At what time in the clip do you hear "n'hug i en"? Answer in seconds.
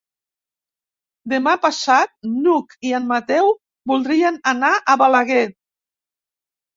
2.29-3.05